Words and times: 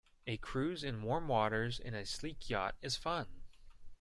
A 0.25 0.37
cruise 0.37 0.83
in 0.83 1.03
warm 1.03 1.27
waters 1.27 1.77
in 1.79 1.93
a 1.93 2.07
sleek 2.07 2.49
yacht 2.49 2.73
is 2.81 2.95
fun. 2.95 3.43